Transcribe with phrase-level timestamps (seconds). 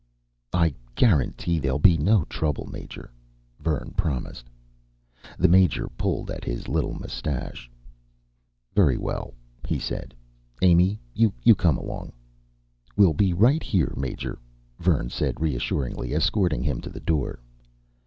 [0.51, 3.11] "I guarantee there'll be no trouble, Major,"
[3.59, 4.45] Vern promised.
[5.37, 7.69] The Major pulled at his little mustache.
[8.73, 9.35] "Very well,"
[9.67, 10.15] he said.
[10.63, 12.13] "Amy, you come along."
[12.97, 14.39] "We'll be right here, Major,"
[14.79, 17.39] Vern said reassuringly, escorting him to the door.